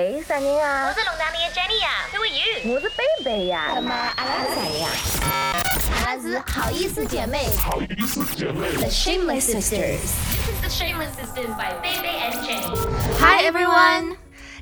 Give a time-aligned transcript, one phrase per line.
[0.00, 0.86] 喂，啥人啊？
[0.88, 2.74] 我是龙达里的 Jenny 呀，Who are you？
[2.74, 3.70] 我是贝贝呀。
[3.74, 4.88] 他妈阿拉是谁呀？
[5.94, 7.50] 阿拉是好意思姐妹。
[7.58, 8.66] 好意思姐妹。
[8.78, 10.00] The Shameless Sisters。
[10.00, 12.74] This is the Shameless Sisters by Baby and Jenny.
[13.18, 14.16] Hi everyone。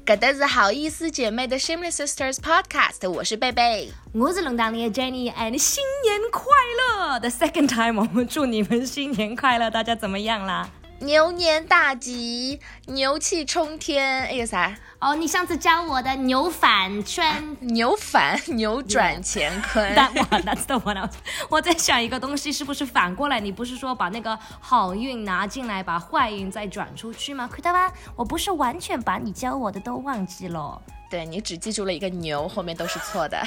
[0.04, 6.42] 搿搭是好意思姐妹的 Shameless Sisters Podcast，我是贝贝，我是龙当里的 Jenny，and 新年快
[6.80, 10.68] 乐！The second time，我们祝你们新年快乐，大家怎么样啦？
[11.00, 14.24] 牛年大吉，牛气冲天！
[14.24, 14.76] 哎呀啥？
[14.98, 19.94] 哦，你上次教我的扭反圈， 扭反扭转乾坤。
[19.94, 21.08] That's the one.
[21.48, 23.38] 我在想一个东西是不是反过来？
[23.38, 27.48] 你不是说把那个好运拿进来，把坏运再转出去吗？
[27.50, 30.82] 看到吧，我不是完全把你教我的都忘记了。
[31.10, 33.42] 对你只记住了一个牛，后面都是错的。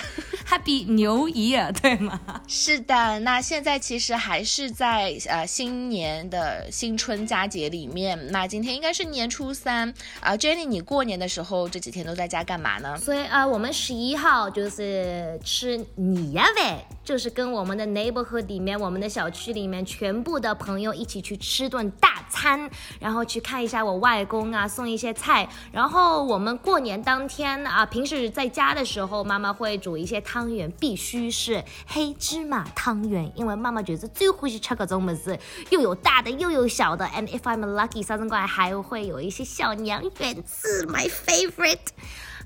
[0.50, 2.20] Happy New Year，对吗？
[2.48, 8.32] 是的，那现在其实还是在呃新年的新春佳节里面。
[8.32, 12.98] 那今天应该是年初三啊，Jenny，你过年的时候这几天都在家干嘛呢？
[12.98, 25.48] 所以啊，我们十一号就是吃年夜饭，就是跟我们的 neighborhood 里面，我们的小区里面全部的朋友一起去吃顿大餐，然后去看一下我外公啊，送一些菜。
[25.72, 27.51] 然后我们过年当天。
[27.66, 35.38] 啊，平时在家的时候，妈妈会煮一些汤圆，必须是黑芝麻汤圆，因为妈妈觉得最欢喜吃这种么子，
[35.70, 37.06] 又有大的又有小的。
[37.06, 41.78] And if I'm lucky，三生怪还会有一些小娘圆子，my favorite。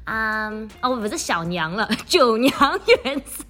[0.05, 3.43] 啊，哦，不是小娘了， 九娘圆子。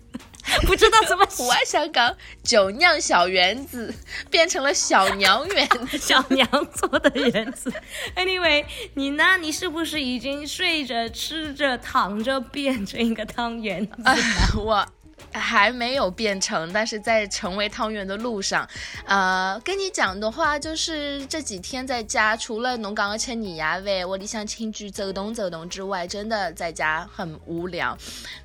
[0.61, 3.94] 不知道怎么，我想讲酒酿小圆子
[4.30, 5.67] 变成了小娘圆，
[6.00, 7.72] 小娘做的圆子。
[8.16, 9.38] Anyway，你呢？
[9.38, 13.88] 你是不是已经睡着、吃着、躺着变成一个汤圆？
[14.58, 14.86] 我
[15.34, 18.67] 还没有变成，但是在成为汤圆的路上。
[19.06, 27.97] 呃，跟你讲的话，就是这几天在家，除了农港而且你呀喂，我理想亲去走动走动之外，真的在家很无聊。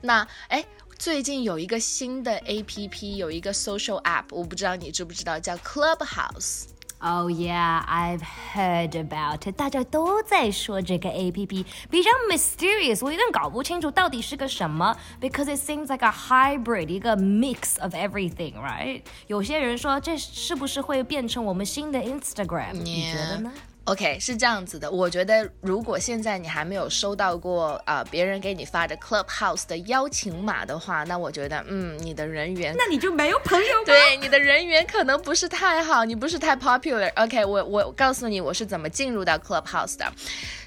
[0.03, 0.65] 那哎。
[1.00, 8.24] 最近有一个新的 A P P，有一个 social app，我不知道你知不知道，叫 Clubhouse。Oh yeah, I've
[8.54, 9.56] heard about it。
[9.56, 19.04] 大家都在说这个 A P P 比较 mysterious，我有点搞不清楚到底是个什么，because it seems like a hybrid，一个 mix of everything，right？
[19.28, 22.72] 有些人说这是不是会变成我们新的 Instagram？
[22.72, 23.52] 你觉得呢
[23.85, 33.85] ？OK，是这样子的，我觉得如果现在你还没有收到过啊别人给你发的 Clubhouse 的邀请码的话，那我觉得嗯你的人缘，那你就没有朋友吗？
[33.87, 37.11] 对，你的人缘可能不是太好，你不是太 popular。
[37.17, 40.13] OK，我我告诉你我是怎么进入到 Clubhouse 的。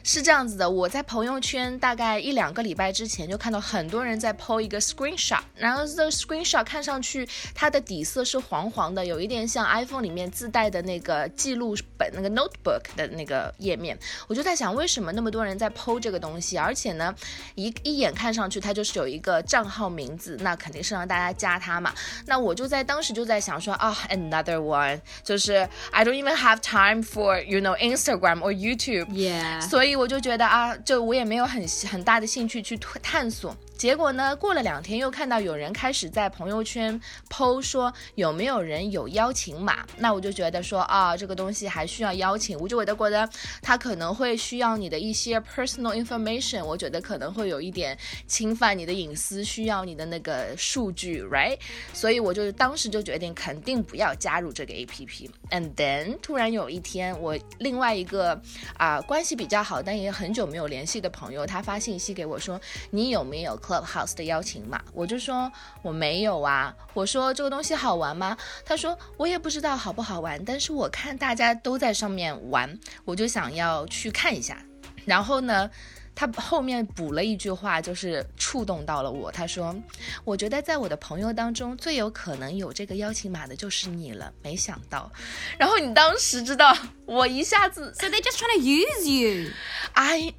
[0.06, 7.26] 是这样子的，我在朋友圈大概一两个礼拜之前就看到很多人在 po 一个 screenshot，然后这 screenshot 看上去
[7.56, 13.98] 它的底色是黄黄的，有一点像 iPhone 里面自带的那个记录本那个 notebook 的那个页面。
[14.28, 16.58] 我就在想，为什么那么多人在 po 这个东西？
[16.58, 17.16] 而且呢，
[17.56, 21.94] 一一眼看上去它就是有一个账号名字，那肯定是让大家加它嘛。
[22.26, 29.93] 那我就在当时就在想说啊，another one，就是 I don't even have time for you know Instagram or YouTube，yeah，所以。
[29.96, 33.56] 我就觉得啊，就我也没有很很大的兴趣去探索。
[33.84, 34.34] 结果呢？
[34.38, 36.98] 过了两天，又看到有人开始在朋友圈
[37.30, 39.86] 剖说有没有人有邀请码。
[39.98, 42.58] 那我就觉得说啊，这个东西还需要邀请。
[42.58, 43.30] 我就觉得觉得
[43.62, 51.60] 他可能会需要你的一些 personal information，我觉得可能会有一点侵犯你的隐私，需要你的那个数据，right？
[51.92, 55.30] 所以我就当时就决定肯定不要加入这个 app。
[55.52, 58.42] And then 突然有一天，我另外一个
[58.78, 62.58] 啊关系比较好但也很久没有联系的朋友，他发信息给我说，
[62.90, 65.52] 你有没有？Clubhouse 的邀请码，我就说
[65.82, 66.76] 我没有啊。
[66.94, 68.38] 我说这个东西好玩吗？
[68.66, 74.64] 他说我也不知道好不好玩，但是我看大家都在上面玩，我就想要去看一下。
[75.06, 75.70] 然后呢，
[76.16, 79.32] 他后面补了一句话，就是触动到了我。
[79.32, 79.76] 他说，
[80.24, 84.32] 我觉得在我的朋友当中最有可能有这个邀请码的就是你了。
[84.42, 85.12] 没想到，
[85.58, 90.34] 然后你当时知道，我一下子，So they just trying to use you？I。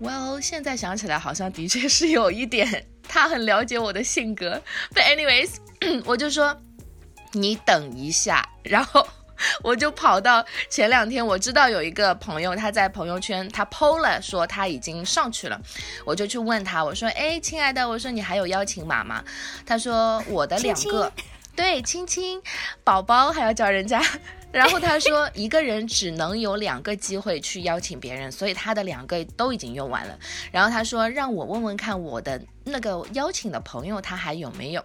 [0.00, 4.60] Well，现在想起来好像的确是有一点，他很了解我的性格。
[4.94, 5.56] But anyways，
[6.04, 6.60] 我就说
[7.32, 9.06] 你等一下，然后
[9.62, 15.60] 我就跑到前两天，我知道有一个朋友他在朋友圈他 PO 了说他已经上去了，
[16.04, 19.24] 我就去问他，我说哎，亲爱的，我说你还有邀请码吗？
[19.64, 21.12] 他说我的两个，
[21.56, 22.42] 对，亲亲，
[22.82, 24.02] 宝宝还要叫人家。
[24.54, 30.16] 然后他说，一个人只能有两个机会去邀请别人，所以他的两个都已经用完了。
[30.52, 34.84] 然后他说，让我问问看我的那个邀请的朋友他还有没有。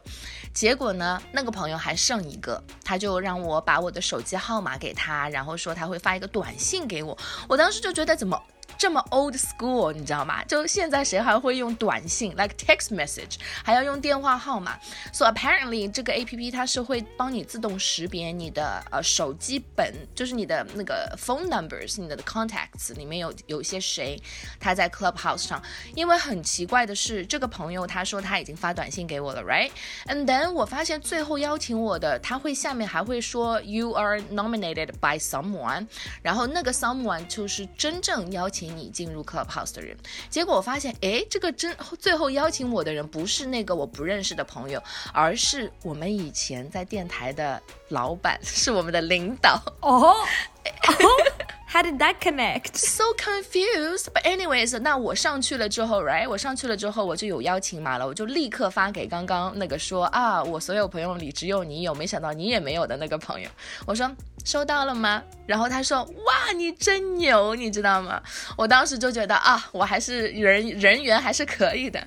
[0.55, 7.15] 结果呢，那个朋友还剩一个，他就让我把我的手机号码给他，然后说他会发一个短信给我。
[7.47, 8.41] 我当时就觉得怎么？
[8.79, 10.41] 这么 old school，你知道吗？
[10.45, 14.79] 就现在谁还会用短信，like text message，还要用电话号码
[15.11, 24.17] ？So apparently 这个 A P P 它是会帮你自动识别你的呃手机本，就是你的那个 phone numbers，你的 contacts 里面有有些谁
[24.61, 25.61] 他在 Clubhouse 上。
[25.93, 35.87] 因为很奇怪的是，这个朋友他说他已经发短信给我了，right？And then 我发现最后邀请我的，他会下面还会说 You are nominated by someone，
[36.21, 39.95] 然后那个 someone 就是真正邀请你进入 Clubhouse 的人。
[40.29, 44.81] 结果我发现，哎，这个真最后邀请我的人不是那个我不认识的朋友，
[45.13, 49.61] 而是我们以前在电台的老板， 是我们的领导。
[49.81, 50.15] 哦。
[51.71, 52.75] How did that connect?
[52.77, 54.07] So confused.
[54.11, 56.27] But anyways，那我上去了之后，right？
[56.27, 63.47] 我上去了之后，我就有邀请码了，我就立刻发给刚刚那个说啊，我所有朋友里只有你有，没想到你也没有的那个朋友，
[63.85, 64.09] 我说。
[64.49, 65.21] 收到了吗？
[65.45, 68.21] 然后他说：“哇，你真牛，你知道吗？”
[68.57, 71.99] 我当时就觉得啊，我还是人人缘还是可以的。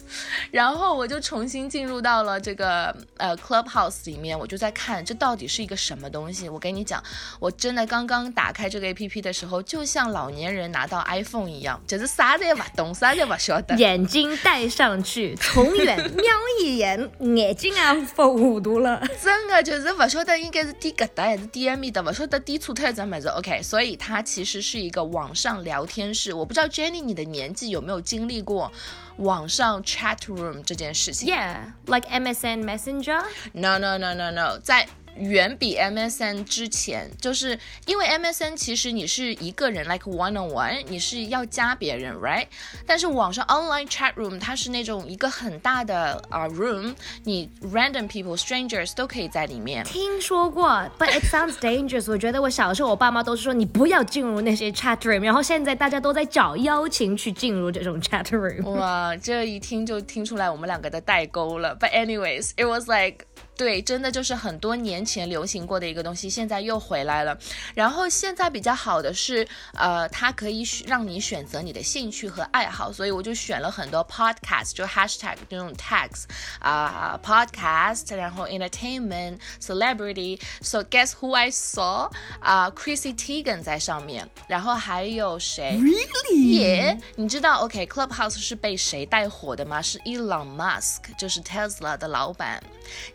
[0.50, 6.48] 然后我就重新进入到了这个呃 Clubhouse 里面，我就在看这到底是一个什么东西。
[6.48, 7.02] 我跟你讲，
[7.40, 13.74] 我真的刚刚打开这个 APP 的时候，就像老年人拿到 iPhone 一样，就是啥也不懂，啥也不晓得。
[13.76, 16.24] 眼睛戴上去，从远瞄
[16.60, 19.02] 一眼，眼睛啊糊糊涂了。
[19.20, 23.28] 真的就是不晓得应该是点搿搭还是点埃面的，不晓得点错特怎么子。
[23.28, 26.32] OK，所以它其实是一个网上聊天室。
[26.32, 28.70] 我不知道 Jenny 你的年纪有没有经历过
[29.18, 33.22] 网上 chat room 这件事情？Yeah，like MSN Messenger。
[33.52, 34.88] No no no no no，在。
[35.19, 42.45] 远比 MSN 之前，就是因为 MSN 其实你是一个人，like one on one，你是要加别人，right？
[42.85, 46.93] 但是网上 online chat room 它是那种一个很大的啊 room，
[47.23, 49.83] 你 random people strangers 都可以在里面。
[49.85, 50.69] 听说过，
[50.99, 52.11] but it sounds dangerous。
[52.11, 58.69] 我觉得我小时候我爸妈都是说你不要进入那些 chat room，然后现在大家都在找邀请去进入这种 chat room。
[58.69, 61.75] 哇，这一听就听出来我们两个的代沟了。
[61.75, 63.25] But anyways，it was like
[63.62, 67.38] 对，真的就是很多年前流行过的一个东西，现在又回来了。
[67.76, 76.24] 然后现在比较好的是，呃，它可以让你选择你的兴趣和爱好，所以我就选了很多 podcast，就 hashtag 这种 tags
[76.58, 80.40] 啊，podcast，然后 entertainment，celebrity。
[80.60, 82.10] So guess who I saw？
[82.40, 89.80] 啊，Chrissy Teigen 在上面，然后还有谁？Really？Yeah，你知道？OK，Clubhouse 是被谁带火的吗？
[89.80, 92.60] 是 Elon Musk，就是 Tesla 的老板。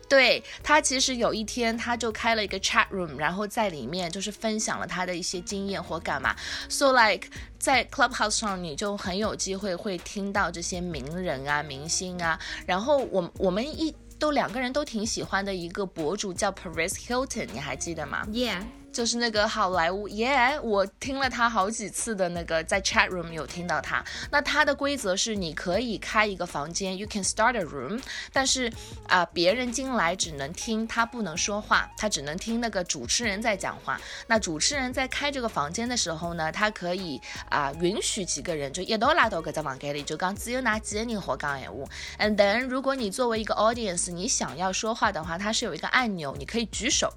[0.08, 6.34] 对他，其实有一天他就开了一个 chat room，然后在里面就是分享了他的一些经验或干嘛。
[6.68, 12.38] So like 在 Clubhouse 上，你就很有机会会听到这些名人啊、明星啊。
[12.66, 18.62] 然后我我们一都两个人都挺喜欢的一个博主叫 Paris Hilton，你还记得吗？Yeah。
[18.90, 24.04] 就是那个好莱坞耶，我听了他好几次的那个在 chat room 有听到他。
[24.30, 28.00] 那他的规则是你可以开一个房间，you can start a room，
[28.32, 28.72] 但是
[29.06, 34.00] 啊，别人进来只能听，他不能说话，他只能听那个主持人在讲话。
[34.26, 37.20] 那主持人在开这个房间的时候呢，他可以
[37.50, 41.84] 啊允许几个人就一道拉到搿只房间里，就讲只有哪几个人好讲闲话。
[42.18, 47.12] And then 如果你作为一个 audience，你想要说话的话，它是有一个按钮，你可以举手。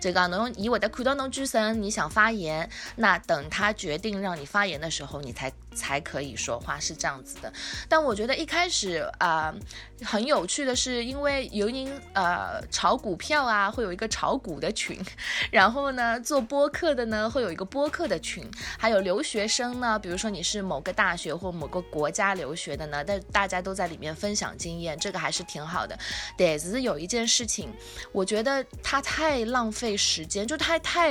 [0.00, 1.15] 这个侬以我的看到。
[1.16, 7.52] 能举手，你想发言，那等他决定让你发言的时候，你才才可以说话，是这样子的。
[7.88, 9.54] 但我觉得一开始啊，
[10.02, 15.00] 很有趣的是，因为尤宁呃炒股票啊，会有一个炒股的群，
[15.50, 25.98] 然后呢做播客的呢会有一个播客的群，还有留学生呢，比如说你是某个大学或某个国家留学的呢，但大家都在里面分享经验，这个还是挺好的。
[26.36, 27.72] 但是有一件事情，
[28.12, 31.05] 我觉得他太浪费时间，就太太。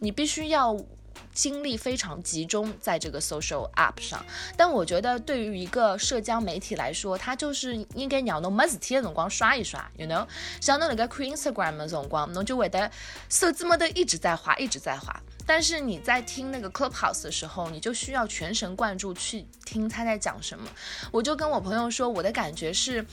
[0.00, 0.76] 你必须要
[1.32, 4.24] 精力非常集中在这个 social app 上，
[4.56, 10.26] 但我觉得对于一个社交媒体来说，它就是应该让侬没事体的辰光刷一刷，you know，
[10.60, 12.90] 像侬那个看 Instagram 的辰光，侬就会得
[13.28, 15.14] 手指么的一直在滑，一直在滑。
[15.44, 20.66] 但是你在听那个 Clubhouse 的时候，你就需要全神贯注去听他在讲什么。
[21.12, 23.04] 我就跟我朋友说，我的感觉是。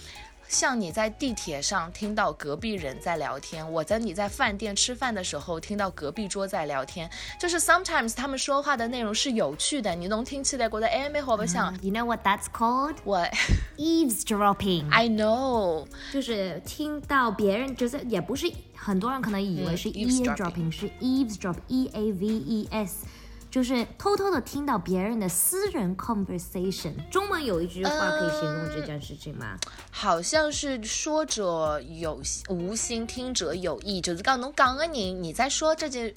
[0.54, 11.74] 像你在地铁上听到隔壁人在聊天，我在你在饭店吃饭的时候听到隔壁桌在聊天，就是 sometimes 他们说话的内容是有趣的，你能听起来觉得哎没好不像。
[11.82, 12.98] You know what that's called?
[13.04, 13.34] What?
[13.78, 14.92] Eavesdropping.
[14.92, 15.88] I know.
[16.12, 23.08] 就是听到别人，就是也不是很多人可能以为是 eavesdropping，是 eavesdrop，e a v e s。
[23.54, 26.92] 就是偷偷的听到别人的私人 conversation。
[27.12, 29.56] 中文有一句话可以形容这件事情吗？
[29.92, 32.20] 好像是说者有
[32.50, 34.02] 无心，听者有意。
[34.02, 36.12] 就是刚侬讲的人，你在说这件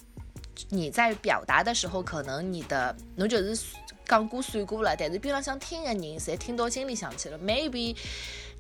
[0.71, 3.67] 你在表达的时候，可能你的侬就是
[4.07, 7.95] 讲过算过了，但是边浪向听的人侪听到心里想去了，maybe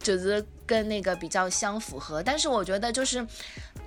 [0.00, 2.22] 就是跟那个比较相符合。
[2.22, 3.26] 但是我觉得就是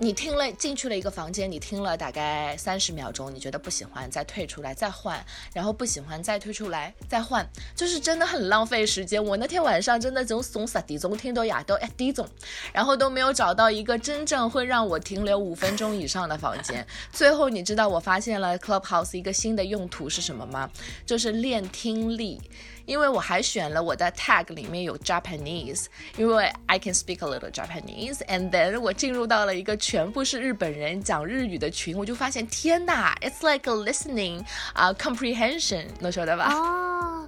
[0.01, 5.21] 你听了进去了一个房间，你听了大概三十秒钟，你觉得不喜欢，再退出来再换，
[5.53, 9.21] 然后不喜欢再退出来再换，就是真的很浪费时间。
[9.21, 12.25] 我那天晚上真的从从十点钟听到夜到一点钟，
[12.71, 16.87] 然后都没有找到一个真正会让我停留五分钟以上的房间。
[17.11, 20.71] 最后你知道我发现了 Clubhouse 一个新的用途是什么吗？
[21.05, 22.39] 就是练听力。
[22.89, 25.86] 因为我还选了我的 tag 里面有 Japanese，
[26.17, 34.43] 因为 I can speak a little Japanese，and then 我进入到了一个全部是日本人讲日语的群，我就发现天呐，it's like a listening
[34.74, 37.18] 啊、comprehension，能晓得吧？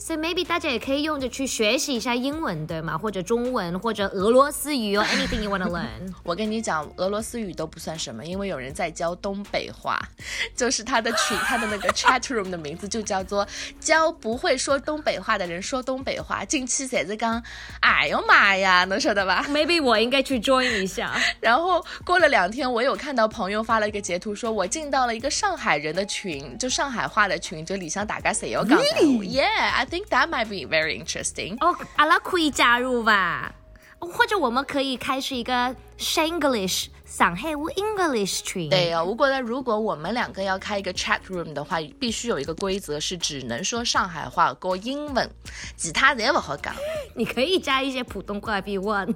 [0.00, 2.96] So maybe 大家也可以用着去学习一下英文，对吗？
[2.96, 6.10] 或者中文，或者俄罗斯语哦，anything you wanna learn。
[6.24, 10.00] 我跟你讲，俄罗斯语都不算什么，因为有人在教东北话，
[10.56, 13.46] 就是他的群，他的那个 chat room 的名字就叫做
[13.78, 16.46] 教不会说东北话的人说东北话。
[16.46, 17.42] 近期写着刚，
[17.80, 21.12] 哎呦妈呀，能晓得吧？Maybe 我应该去 join 一下。
[21.40, 29.89] 然后过了两天，我有看到朋友发了一个截图，说我进到了一个上海人的群，就上海话的群，就里向大家谁有讲？Yeah。
[29.90, 31.58] Think that might be very interesting.
[31.58, 33.52] 哦，阿拉可以加入吧，
[33.98, 38.70] 或者我们可以开始一个 Shanglish 上海话 English tree。
[38.70, 45.28] 对哦，我觉得如果我们两个要开一个 chat room 的话，必须有一个规则是只能说上海话和英文，
[45.76, 46.72] 其他侪不好讲。
[47.16, 49.12] 你可以加一些普通话 if you want，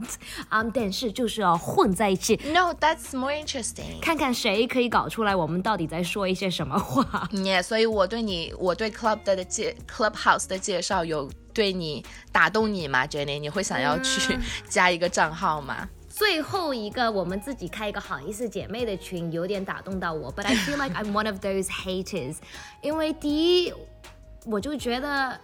[0.48, 2.34] 啊、um,，但是就是要混在一起。
[2.52, 4.00] No, that's more interesting.
[4.02, 7.28] 看看谁可以搞出来我们到底在说一些什么话。
[7.32, 13.38] Yeah，所以我对你，我对 club 的介 clubhouse 的介绍有对你打动你吗，Jenny？
[13.38, 14.36] 你会想要去
[14.68, 15.88] 加一个账号吗？
[16.16, 20.32] 最后一个，我们自己开一个好意思姐妹的群，有点打动到我。
[20.32, 22.36] But I feel like I'm one of those haters，
[22.82, 23.74] 因为第一，
[24.46, 25.40] 我就觉得。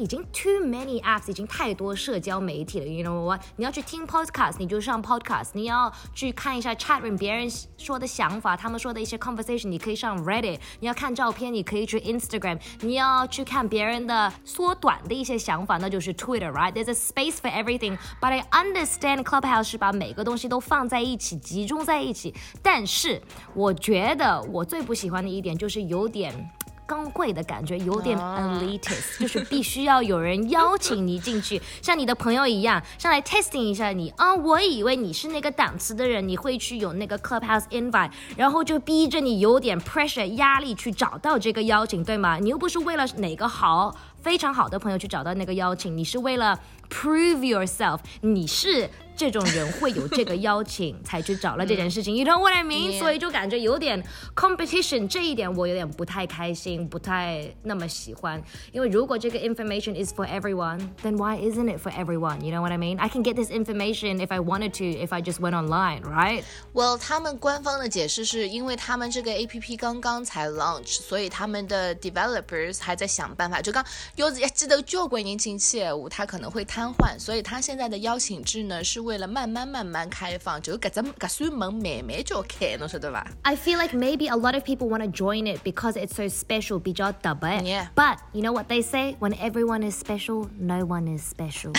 [0.00, 2.86] 已经 too many apps，已经太多社交媒体了。
[2.86, 3.42] You know what？
[3.56, 17.98] 你要去听 podcast，你就上 podcast；你要去看一下 chat room，别人说的想法，他们说的一些 conversation，你可以上 Reddit；你要看照片，你可以去 Instagram；你要去看别人的缩短的一些想法，那就是 Twitter，right？There's a space for everything。
[18.22, 22.34] But I understand Clubhouse 是把每个东西都放在一起，集中在一起。
[22.62, 23.20] 但是
[23.52, 26.50] 我觉得我最不喜欢的一点就是有点。
[26.90, 34.36] 高贵的感觉有点 elitist，、就是必须要有人邀请你进去， 像你的朋友一样，上来 testing 一下你啊、哦。
[34.42, 42.38] 我以为你是那个档次的人，你会去有那个 clubhouse invite，然后就逼着你有点 pressure 压力去找到这个邀请，对吗？
[42.38, 48.90] 你又不是为了哪个好非常好的朋友去找到那个邀请，你是为了 prove yourself，你是。
[49.20, 52.98] 这种人会有这个邀请才去找了这件事情，you know what I mean？.
[52.98, 54.02] 所以就感觉有点
[54.34, 58.42] competition，这一点我有点不太开心，不太那么喜欢。
[58.72, 63.34] 因为如果这个 information is for everyone，then why isn't it for everyone？You know what I mean？I can get
[63.34, 70.48] this information if I wanted to if I just went online，right？Well，他们官方的解释是因为他们这个 A P P 刚刚才
[70.48, 73.60] launch，所以他们的 developers 还在想办法。
[73.60, 73.84] 就刚
[74.16, 87.48] 有记得交关人进去业务，他可能会瘫痪，所以他现在的邀请制呢是为了慢慢慢慢开放，就搿只搿扇门慢慢就开，侬晓得吧？I feel like maybe a lot of people want to join it because it's so special，比较特别。
[87.60, 87.88] Yeah.
[87.94, 89.16] But you know what they say?
[89.18, 91.72] When everyone is special, no one is special.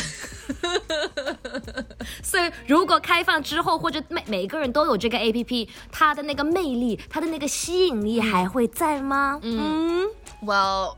[2.24, 9.40] 所以如果开放之后，或者每每个人都有这个 A P P，它的那个魅力，它的那个吸引力还会在吗？
[9.44, 10.08] 嗯
[10.44, 10.96] Well,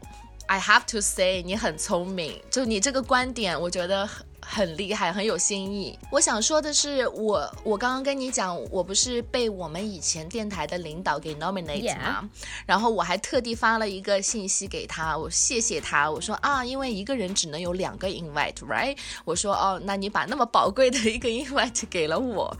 [0.47, 4.07] I have to say，你很聪明，就你这个观点，我觉得
[4.45, 4.73] 很。
[4.73, 5.97] 厉害，很有新意。
[6.09, 12.27] 我想说的是，我我刚刚跟你讲，我不是被我们以前电台的领导给 nominate 吗.
[12.65, 18.97] 然后我还特地发了一个信息给他，我谢谢他，我说啊，因为一个人只能有两个 invite，right？
[19.25, 22.55] 我说哦，那你把那么宝贵的一个 invite 给了我，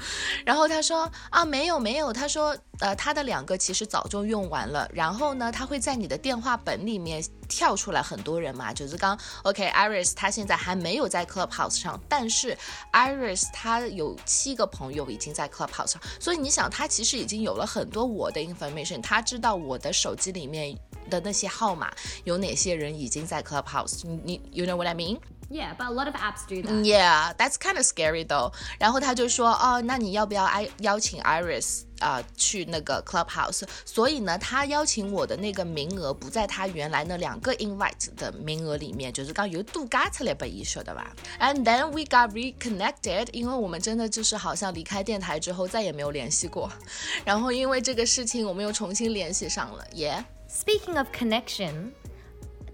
[0.46, 12.58] 然后他说啊，没有没有，他说呃，他的两个其实早就用完了，然后呢，他会在你的电话本里面跳出来很多人嘛，就是刚 OK，Iris 他现在还没有在 Clubhouse 上，但是
[12.92, 20.78] Iris 他有七个朋友已经在 Clubhouse 上，所以你想，他其实已经有了很多我的 information，他知道我的手机里面
[21.10, 21.92] 的那些号码
[22.24, 26.84] 有哪些人已经在 Clubhouse，你你 You know what I mean？Yeah, but a lot of apps do that.
[26.84, 28.54] Yeah, that's kind of scary though.
[28.80, 33.64] 然后他就说，哦，那你要不要邀邀请 Iris 啊、去那个 Clubhouse？
[33.86, 41.16] 所以呢，他邀请我的那个名额不在他原来那两个 invite 的名额里面，就是刚有度假出来被一说的吧。
[41.40, 46.70] And then we got reconnected，因为我们真的就是好像离开电台之后再也没有联系过。
[47.24, 49.86] 然后因为这个事情，我们又重新联系上了。
[49.96, 50.26] Yeah。
[50.50, 51.92] Speaking of connection，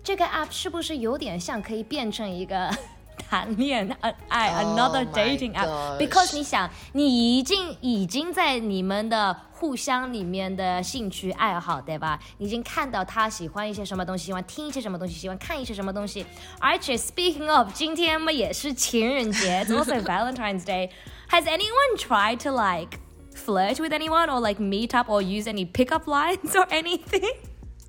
[0.03, 2.69] 这个 app 是不是有点像可以变成一个
[3.18, 3.96] 谈恋
[4.28, 5.66] 爱 Oh another my dating app？
[5.66, 12.18] gosh Because 你想，你已经已经在你们的互相里面的兴趣爱好，对吧？
[12.38, 16.24] 你已经看到他喜欢一些什么东西，喜欢听一些什么东西，喜欢看一些什么东西。
[16.58, 22.98] 而且 speaking of，今天嘛也是情人节，It's also Valentine's Day。Has anyone tried to like
[23.34, 27.32] flirt with anyone or like meet up or use any pickup lines or anything?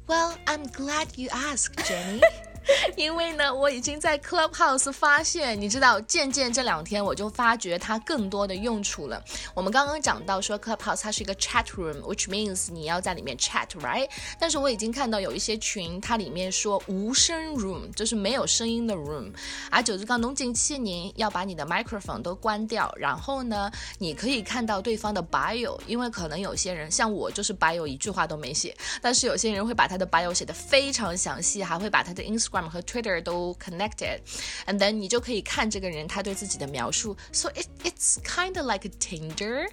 [0.07, 2.21] Well, I'm glad you asked, Jenny.
[2.96, 9.22] 因为呢，我已经在 Clubhouse 发现，你知道，渐渐这两天我就发觉它更多的用处了。
[9.54, 14.08] 我们刚刚讲到说 Clubhouse 它是一个 chat room，which means 你要在里面 chat，right？
[14.38, 19.32] 但是我已经看到有一些群，它里面说无声 room，就是没有声音的 room。
[19.70, 37.66] 啊，就是刚侬进去您要把你的 microphone 都关掉，然后呢，你可以看到对方的 bio，因为可能有些人像我就是 bio 一句话都没写，但是有些人会把他的 bio 写的非常详细，还会把他的 Instagram 和 Twitter 都 connected，and then 你就可以看这个人他对自己的描述，so it
[37.84, 39.68] it's kind of like a Tinder。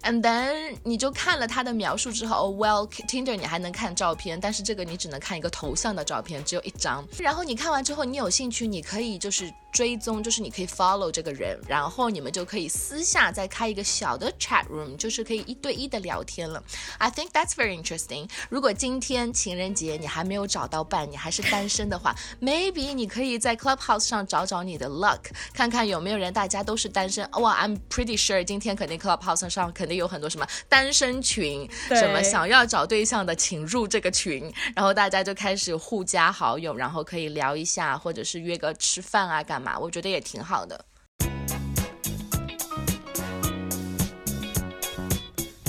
[0.00, 7.04] And then 你就看了他的描述之后，Oh well Tinder 你还能看照片，但是这个你只能看一个头像的照片，只有一张。
[7.18, 16.62] 然后你看完之后，你有兴趣，你可以就是追踪，就是你可以 follow 这个人，然后你们就可以私下再开一个小的 chat room，就是可以一对一的聊天了。
[16.98, 18.28] I think that's very interesting。
[18.48, 25.20] 如果今天情人节你还没有找到伴，你还是单身的话，maybe 你可以在 Clubhouse 上找找你的 luck，
[25.52, 27.28] 看看有没有人大家都是单身。
[27.32, 39.78] 哇、i m pretty sure 今天肯定 Clubhouse 上肯定有很多什么单身群，什么想要找对象的请入这个群，然后大家就开始互加好友，然后可以聊一下，或者是约个吃饭啊，干嘛？
[39.78, 40.84] 我觉得也挺好的。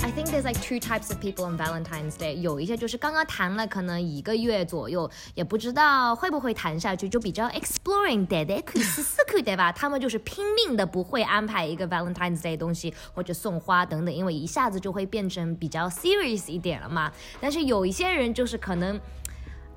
[0.02, 2.34] I think there's like two types of people on Valentine's Day。
[2.34, 9.70] 有一些就是刚刚谈了可能一个月左右，也不知道会不会谈下去，就比较 exploring 的的可以试试看，对吧？
[9.70, 17.12] 他们就是拼命的不会安排一个 Valentine's Day 东西或者送花等等，因为一下子就会变成比较 serious 一点了嘛。
[17.40, 19.00] 但是有一些人就是可能。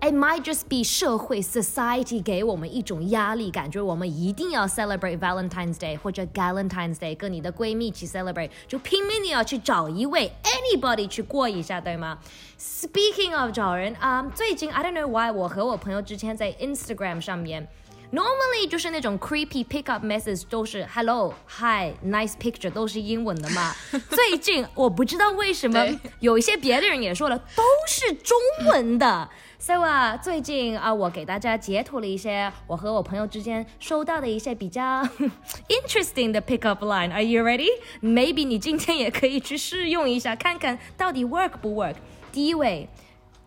[0.02, 11.08] It might just be 社会 society 给我们一种压力，感觉我们一定要 celebrate Valentine's Day 或者 Galentine's Day，跟你的闺蜜一起 celebrate，就拼命的要去找一位 anybody
[11.08, 12.16] 去过一下，对吗？
[12.61, 17.66] Speaking of 找人啊，um, 最近 I don't know why 我和我朋友之前在 Instagram 上面。
[18.11, 23.74] Normally 就是那种 creepy pickup message 都是 hello hi nice picture 都是英文的嘛。
[24.08, 28.38] 最近我不知道为什么对有一些别的人也说了都是中
[28.70, 29.28] 文的。
[29.65, 35.02] So 啊，最近啊，我给大家截图了一些我和我朋友之间收到的一些比较
[35.71, 37.10] interesting 的 pickup line。
[37.13, 37.69] Are you ready?
[38.02, 41.95] Maybe 你今天也可以去试用一下，看看到底 work 不 work。
[42.34, 42.89] 第一位，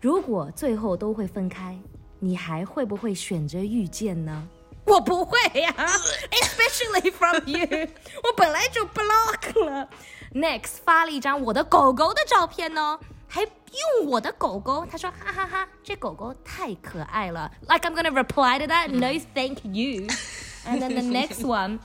[0.01, 1.79] 如果最后都会分开，
[2.21, 4.49] 你还会不会选择遇见呢？
[4.87, 5.71] 我不会呀、
[6.33, 7.67] especially from you，
[8.25, 9.91] 我本来就 block 了。
[10.33, 17.51] Next 发了一张我的狗狗的照片呢，还用我的狗狗，他说哈哈哈这狗狗太可爱了。
[17.69, 20.07] Like I'm gonna reply to that, no thank you.
[20.67, 21.79] And then the next one.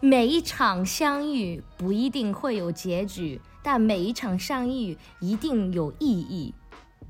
[0.00, 6.54] 每一场相遇不一定会有结局，但每一场相遇一定有意义。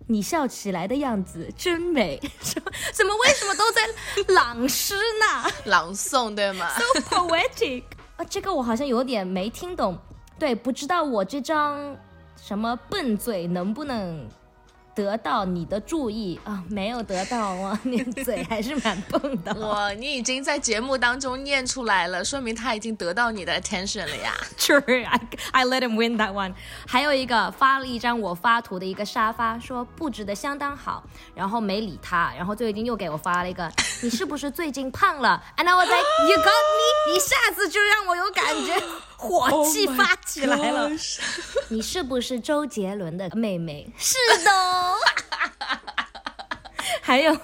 [0.09, 6.69] 你笑起来的样子真美，什 么怎么为什么都在朗诗呢朗诵对吗？？
[6.77, 7.85] So poetic
[8.17, 9.99] 啊，这个我好像有点没听懂。
[10.39, 11.97] 对，不知道我这张
[12.45, 14.29] 什么笨嘴能不能
[14.97, 16.61] 得到你的注意啊？
[16.69, 19.55] 没有得到啊，你嘴还是蛮笨的。
[19.65, 24.35] 哇，你已经在节目当中念出来了，说明他已经得到你的 attention 了呀。
[24.59, 25.21] True, I
[25.53, 26.53] I let him win that one.
[26.85, 31.05] 还有一个发了一张我发图的一个沙发，说布置的相当好，
[31.37, 33.71] 然后没理他，然后最近又给我发了一个，
[34.03, 38.75] 你是不是最近胖了？And I was like, you got me，一下子就让我有感觉
[39.23, 40.91] 火气发起来了。
[41.69, 43.93] 你是不是周杰伦的妹妹？
[43.97, 44.95] 是的哦。
[47.01, 47.39] 还有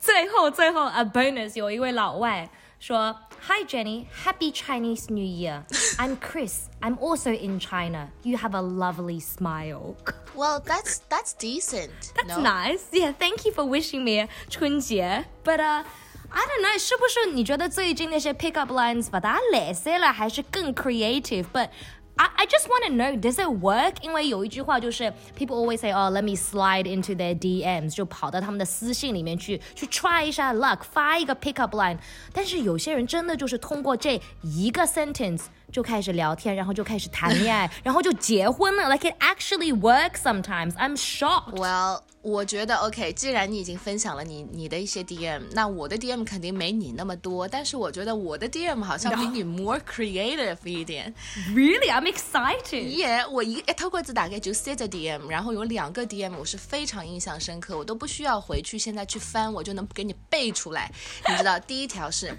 [0.00, 2.48] 最后最后 a bonus，有一位老外
[2.80, 5.62] 说：“Hi Jenny, Happy Chinese New Year.
[5.98, 6.68] I'm Chris.
[6.80, 8.08] I'm also in China.
[8.22, 9.94] You have a lovely smile.
[10.34, 12.12] Well, that's that's decent.
[12.14, 12.42] That's no?
[12.42, 12.80] nice.
[12.90, 15.24] Yeah, thank you for wishing me 春节.
[15.44, 15.84] But uh,
[16.31, 21.69] I don't know，是不是你觉得最近那些 pickup lines 把它来塞了，还是更 creative？But
[22.17, 23.93] I I just want to know does it work？
[24.01, 31.97] 因为有一句话就是 people always say oh let me slide into their DMs，就跑到他们的私信里面去去 try 一下 luck，发一个 pickup line。
[32.33, 35.43] 但是有些人真的就是通过这一个 sentence。
[35.72, 38.88] 就开始聊天，然后就开始谈恋爱， 然后就结婚了。
[38.88, 40.72] Like it actually works sometimes.
[40.74, 41.56] I'm shocked.
[41.56, 51.12] Well，我觉得 OK，既然你已经分享了你你的一些 DM，那我的 DM 肯定没你那么多，但是我觉得我的 DM 好像比你 more creative 一点。
[51.54, 52.82] Really, I'm excited.
[52.88, 60.92] 耶、我一一透过字大概就四个 DM，然后有两个 DM 我是非常印象深刻，我都不需要回去现在去翻，我就能给你背出来。
[61.28, 62.36] 你知道， 第一条是。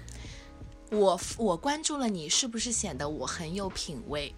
[0.93, 4.33] 我我关注了你，是不是显得我很有品味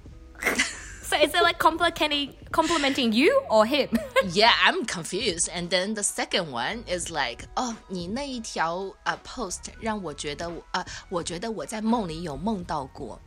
[1.04, 3.89] So is it like complicating, complimenting you or him?
[4.34, 5.50] ？Yeah, I'm confused.
[5.50, 13.20] And then the second one is like，哦，你那一条呃 post 让我觉得我呃，我觉得我在梦里有梦到过。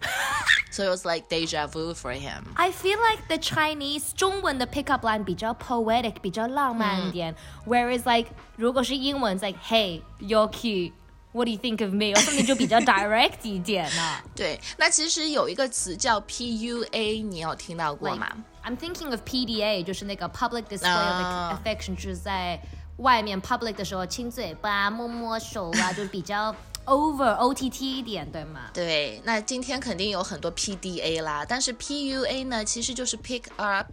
[0.70, 2.44] So it was like deja vu for him.
[2.54, 7.34] I feel like the Chinese 中文的 pickup line 比较 poetic，比较浪漫一点。
[7.66, 10.92] Whereas like 如果是英文，it's like Hey, you're cute.
[11.31, 12.13] What do you think of me?
[12.13, 14.23] or something 就比较 direct 一点了。
[14.35, 18.27] 对，那其实有一个词叫 PUA，你有听到过吗
[18.63, 21.49] ？I'm thinking of PDA，就是那个 public display Ah.
[21.51, 22.59] of affection，就是在
[22.97, 26.53] 外面 public 的时候亲嘴巴、摸摸手啊，就比较
[26.85, 28.61] over OTT 一点，对吗？
[28.73, 33.87] 对，那今天肯定有很多 PDA 啦，但是 PUA 呢，其实就是 pick up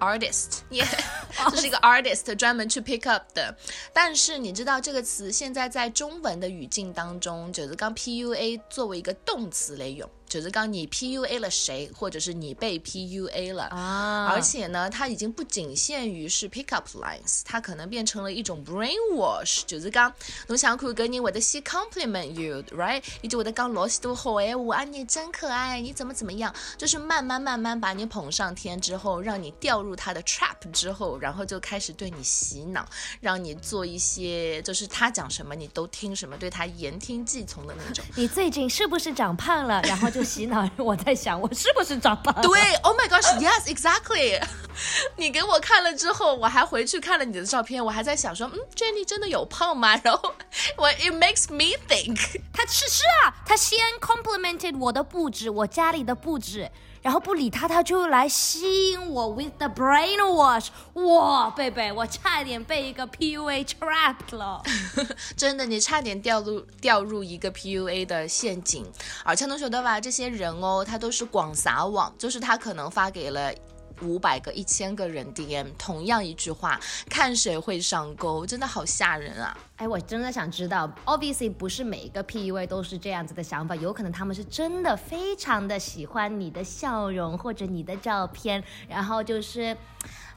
[0.00, 3.56] artist，也、yeah, 就是一个 artist 专门去 pick up 的。
[3.92, 10.08] 但是你知道这个词现在在中文的语境当中，就是刚 PUA 作为一个动词来用。
[10.30, 19.62] 就是刚你 PUA 了谁，或者是你被 PUA 了啊而且呢，它已经不仅限于是 pickup lines，它可能变成了一种 brainwash。
[19.66, 20.14] 就是讲，
[20.46, 23.02] 侬想看搿人会得先 compliment you，right？
[23.22, 32.88] 伊就会得讲老许多好闲话啊，你真可爱，你怎么怎么样，就是慢慢慢慢把你捧上天之后，让你掉入他的 trap 之后，然后就开始对你洗脑，
[33.20, 38.04] 让你做一些就是他讲什么你都听什么，对他言听计从的那种。
[38.14, 39.82] 你最近是不是长胖了？
[39.82, 40.68] 然后就洗脑。
[40.78, 42.42] 我在想，我是不是长胖了？
[42.42, 44.40] 对，Oh my gosh，yes exactly。
[45.16, 50.00] 你给我看了之后，我还回去看了你的照片，我还在想说，嗯，Jenny 真的有胖吗？
[50.02, 50.34] 然后
[50.78, 56.70] 我 it makes me think，他是是啊，他先 complimented 我的布置，我家里的布置，
[57.02, 60.68] 然后不理他，他就来吸引我 with the brainwash。
[60.94, 64.62] 哇，贝贝，我差点被一个 PUA trapped 了。
[65.36, 68.86] 真的，你差点掉入掉入一个 PUA 的陷阱。
[69.24, 73.52] 而且侬晓得吧，这些人哦，他都是广撒网，就是他可能发给了。
[74.02, 79.54] 五百个、一千个人 DM 同样一句话，看谁会上钩，真的好吓人啊！
[79.80, 89.74] 哎，我真的想知道，obviously 不是每一个 PUA 都是这样子的想法，有可能他们是真的非常的喜欢你的笑容或者你的照片，然后就是。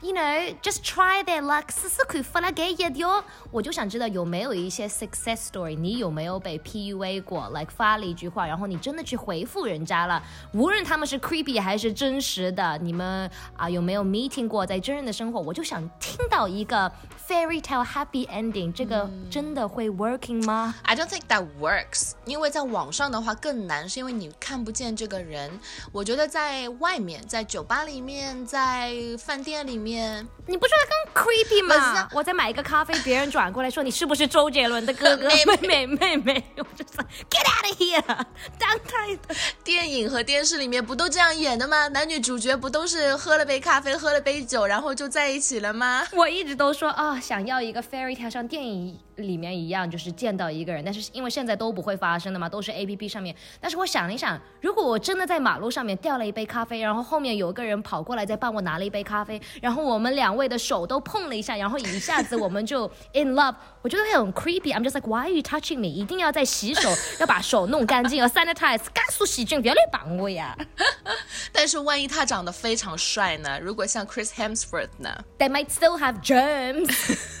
[0.02, 3.24] You know, just try their luck，试试看发了给一条。
[3.50, 15.40] 我就想知道有没有一些 success story，你有没有被 PUA 过？like 发了一句话，然后你真的去回复人家了，无论他们是 creepy 还是真实的，你们啊有没有 meeting 过在真人的生活？
[15.40, 16.92] 我就想听到一个
[17.26, 25.50] fairy tale happy ending，这个真的会 working 吗？I don't think that works，因为在网上的话更难，是因为你看不见这个人。
[25.90, 32.08] 我觉得在外面，在酒吧里面，在饭店里面，你不觉得更 creepy 吗啊？
[32.12, 36.44] 我在买一个咖啡，别人转过来说你是不是周杰伦的哥哥妹妹妹妹？
[36.58, 38.24] 我就说 get out of here，
[38.56, 39.34] 当态的。
[39.64, 41.88] 电影和电视里面不都这样演的吗？
[41.88, 46.06] 男女主角不都是喝了杯咖啡，喝了杯酒，然后就在一起了吗？
[46.12, 53.34] 我一直都说啊、想要一个 fairy tale 像电影里面一样，就是见到一个人，但是因为现在都不会发生的嘛，都是 A P P 上面。
[53.60, 64.74] 但是我想了一想，如果我真的在马路上面掉了一杯咖啡，然后后面有一个人跑过来再帮我拿了一杯咖啡，然后我们两位的手都碰了一下，然后一下子我们就 in love，我觉得会很 creepy。
[64.74, 65.86] I'm just like why are you touching me？
[65.86, 70.56] 一定要在洗手，要把手弄干净，要 sanitize，加速细菌，不要来绑我呀。
[71.52, 73.58] 但是万一他长得非常帅呢？
[73.60, 76.92] 如果像 Chris Hemsworth 呢 They might still have germs。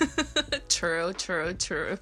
[0.84, 1.98] ？True, true, true.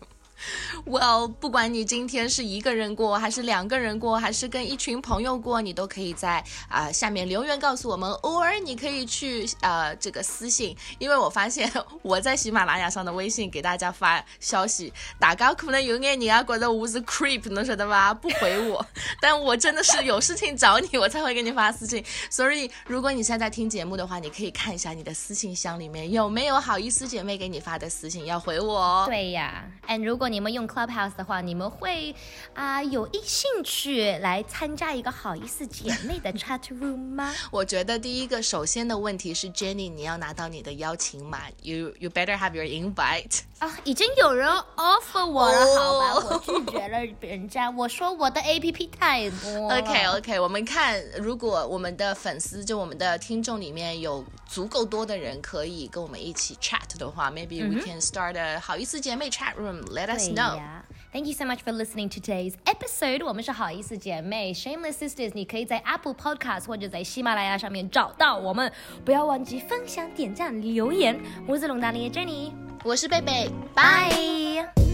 [0.93, 18.13] Well，不管你今天是一个人过，还是两个人过，还是跟一群朋友过，你都可以在啊、下面留言告诉我们，偶尔你可以去呃这个私信，因为我发现我在喜马拉雅上的微信给大家发消息，大家可能有眼人啊觉得我是 creep，能晓得吧？
[18.13, 18.85] 不回我，
[19.19, 22.05] 但我真的是有事情找你，我才会给你发私信。
[22.29, 29.05] 所以如果你现在听节目的话，你可以看一下你的私信箱里面有没有好意思姐妹给你发的私信，要回我哦。
[29.09, 32.15] 对呀，and 如果你们用 Clubhouse 的话，你们会
[32.55, 37.33] 啊、有一兴趣来参加一个好意思姐妹的 chat room 吗？
[37.51, 43.41] 我觉得第一个首先的问题是 Jenny，你要拿到你的邀请码，you you better have your invite。
[43.59, 49.79] 啊，已经有人 offer 我了，好吧，哦我拒绝了人家，我说我的 APP 太多了。
[49.79, 59.83] OK OK，我们看，如果我们的粉丝就我们的听众里面有足够多的人可以跟我们一起 chat 的话、m a y b e we can start a 好意思姐妹 chat room.
[59.93, 60.61] Let us know.
[60.63, 63.25] 呀 Thank you so much for listening to today's episode。
[63.27, 65.33] 我们是好意思姐妹，Shameless Sisters。
[65.35, 68.73] 你可以在 Apple Podcast 或者在喜马拉雅上面找到我们。
[69.05, 71.21] 不要忘记分享、点赞、留言。
[71.47, 74.92] 我是龙达林的 Jenny，我是贝贝，拜。